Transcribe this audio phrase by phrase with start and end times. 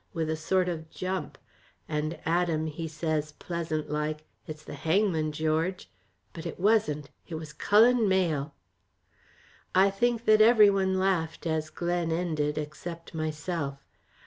[0.13, 1.37] with a sort of jump,
[1.87, 5.91] and Adam he says, pleasant like, 'It's the hangman, George;'
[6.33, 8.55] but it wasn't, it was Cullen Mayle."
[9.75, 13.85] I think that every one laughed as Glen ended, except myself.